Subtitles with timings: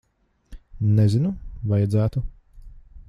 [0.99, 1.35] Nezinu.
[1.73, 2.25] Vajadzētu.